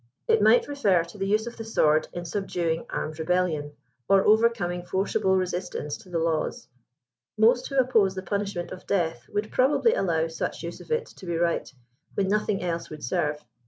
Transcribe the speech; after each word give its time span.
It 0.27 0.41
might 0.41 0.67
refer 0.67 1.03
to 1.03 1.17
the 1.19 1.27
use 1.27 1.45
of 1.45 1.57
the 1.57 1.63
sword 1.63 2.07
in 2.11 2.25
subduing 2.25 2.87
armed 2.89 3.19
rebellion, 3.19 3.73
or 4.09 4.25
overcoming 4.25 4.83
forcible 4.83 5.35
resistance 5.37 5.95
to 5.97 6.09
the 6.09 6.17
laws» 6.17 6.67
Most 7.37 7.67
who 7.67 7.77
oppose 7.77 8.15
the 8.15 8.23
punishment 8.23 8.71
of 8.71 8.87
death, 8.87 9.27
would 9.29 9.51
probably 9.51 9.93
allow 9.93 10.25
such 10.27 10.63
use 10.63 10.81
of 10.81 10.89
it 10.91 11.05
to 11.05 11.27
be 11.27 11.37
right, 11.37 11.71
when 12.15 12.29
nothing 12.29 12.63
else 12.63 12.89
would 12.89 13.03
serve. 13.03 13.45